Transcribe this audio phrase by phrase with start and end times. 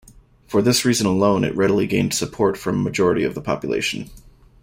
[0.47, 4.09] For this reason alone it readily gained support from majority of the population.